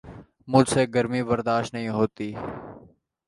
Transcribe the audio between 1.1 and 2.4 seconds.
برداشت نہیں ہوتی